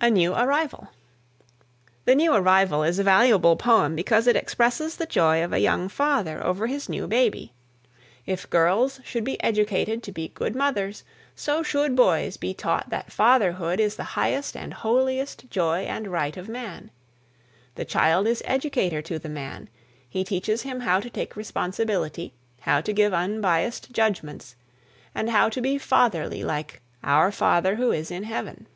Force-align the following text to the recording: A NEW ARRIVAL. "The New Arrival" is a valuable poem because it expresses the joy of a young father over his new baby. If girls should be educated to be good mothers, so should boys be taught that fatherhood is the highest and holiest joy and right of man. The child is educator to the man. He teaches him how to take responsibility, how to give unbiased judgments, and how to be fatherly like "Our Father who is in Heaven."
A 0.00 0.10
NEW 0.10 0.34
ARRIVAL. 0.34 0.88
"The 2.04 2.14
New 2.14 2.34
Arrival" 2.34 2.82
is 2.82 2.98
a 2.98 3.02
valuable 3.02 3.56
poem 3.56 3.96
because 3.96 4.26
it 4.26 4.36
expresses 4.36 4.96
the 4.98 5.06
joy 5.06 5.42
of 5.42 5.50
a 5.50 5.60
young 5.60 5.88
father 5.88 6.44
over 6.44 6.66
his 6.66 6.90
new 6.90 7.06
baby. 7.08 7.54
If 8.26 8.50
girls 8.50 9.00
should 9.02 9.24
be 9.24 9.42
educated 9.42 10.02
to 10.02 10.12
be 10.12 10.28
good 10.28 10.54
mothers, 10.54 11.04
so 11.34 11.62
should 11.62 11.96
boys 11.96 12.36
be 12.36 12.52
taught 12.52 12.90
that 12.90 13.10
fatherhood 13.12 13.80
is 13.80 13.96
the 13.96 14.02
highest 14.12 14.54
and 14.58 14.74
holiest 14.74 15.48
joy 15.48 15.84
and 15.86 16.08
right 16.12 16.36
of 16.36 16.50
man. 16.50 16.90
The 17.76 17.86
child 17.86 18.26
is 18.26 18.42
educator 18.44 19.00
to 19.00 19.18
the 19.18 19.30
man. 19.30 19.70
He 20.06 20.22
teaches 20.22 20.60
him 20.60 20.80
how 20.80 21.00
to 21.00 21.08
take 21.08 21.34
responsibility, 21.34 22.34
how 22.60 22.82
to 22.82 22.92
give 22.92 23.14
unbiased 23.14 23.90
judgments, 23.90 24.54
and 25.14 25.30
how 25.30 25.48
to 25.48 25.62
be 25.62 25.78
fatherly 25.78 26.44
like 26.44 26.82
"Our 27.02 27.32
Father 27.32 27.76
who 27.76 27.90
is 27.90 28.10
in 28.10 28.24
Heaven." 28.24 28.66